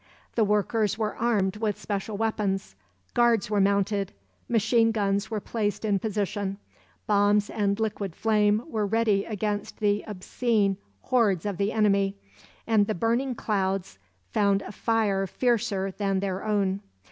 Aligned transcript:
The 0.33 0.43
workers 0.43 0.97
were 0.97 1.15
armed 1.15 1.57
with 1.57 1.79
special 1.79 2.17
weapons, 2.17 2.75
guards 3.13 3.51
were 3.51 3.61
mounted, 3.61 4.13
machine 4.49 4.91
guns 4.91 5.29
were 5.29 5.39
placed 5.39 5.85
in 5.85 5.99
position, 5.99 6.57
bombs 7.05 7.51
and 7.51 7.79
liquid 7.79 8.15
flame 8.15 8.63
were 8.67 8.87
ready 8.87 9.25
against 9.25 9.77
the 9.79 10.03
obscene 10.07 10.77
hordes 11.01 11.45
of 11.45 11.57
the 11.57 11.71
enemy, 11.71 12.17
and 12.65 12.87
the 12.87 12.95
"burning 12.95 13.35
clouds" 13.35 13.99
found 14.31 14.63
a 14.63 14.71
fire 14.71 15.27
fiercer 15.27 15.91
than 15.91 16.19
their 16.19 16.43
own. 16.43 16.81